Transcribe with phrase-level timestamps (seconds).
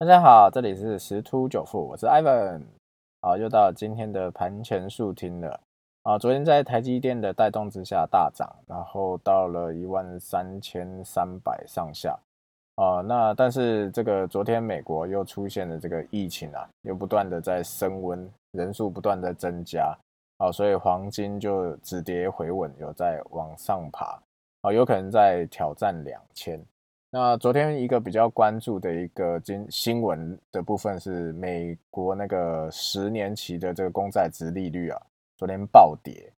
[0.00, 2.62] 大家好，这里是十突九富，我是 Ivan。
[3.20, 5.58] 好，又到今天的盘前速听了。
[6.04, 12.16] 啊，昨天在台积电的带动之下大涨，然后到了一万三千三百上下。
[12.76, 19.92] 啊，那但是这个昨天美国又出现了这个疫情啊，又不断的在升温，人数不断的增加。
[20.36, 24.16] 啊，所以黄金就止跌回稳，有在往上爬。
[24.62, 26.64] 啊，有可能在挑战两千。
[27.10, 35.00] 那昨天一个比较关注的一个新新闻的部分是美国那个十年期的这个公债值利率啊，
[35.34, 36.30] 昨天暴跌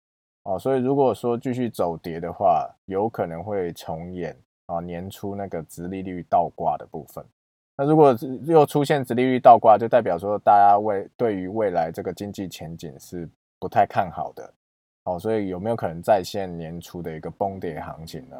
[0.45, 4.37] 哦，所以如果说继续走跌的话，有可能会重演
[4.67, 7.25] 啊年初那个值利率倒挂的部分。
[7.77, 13.29] 那如果又出现值利率倒挂，就代表说大家未对于未来这个经济前景是
[13.59, 14.55] 不太看好的
[15.03, 18.37] 哦，所以有没有可能再现年初的一个崩跌行情呢？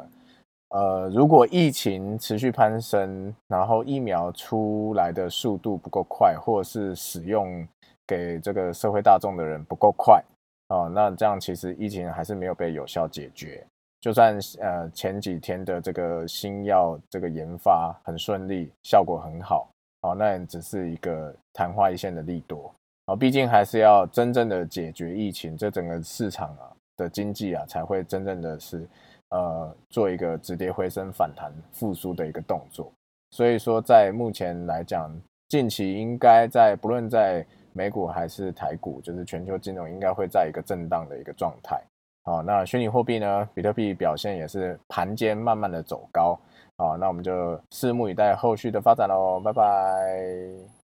[0.71, 7.67] 呃，如果疫情持续攀升，然后疫苗出来的速度不够快，或者是使用
[8.07, 10.23] 给这个社会大众的人不够快，
[10.69, 13.61] 哦，那这样其实疫情还是没有被有效解决。
[13.99, 19.69] 就算呃前几天的这个新药这个研发很顺利，效果很好，
[20.03, 22.73] 哦，那只是一个昙花一现的利多，
[23.07, 26.71] 哦，毕竟还是要真正的解决疫情，这整个市场啊
[27.01, 28.87] 的经济啊才会真正的是。
[29.33, 32.91] 呃，做一个止跌回升、反弹复苏的一个动作，
[33.29, 35.09] 所以说在目前来讲，
[35.47, 37.41] 近期应该在不论在
[37.71, 41.81] 美股还是台股，就是全球金融应该会在一个震荡的一个状态。
[42.25, 46.37] 好，那虚拟货币呢，比特币表现也是盘间慢慢的走高。
[46.77, 50.80] 好，那我们就拭目以待后续的发展喽，拜拜。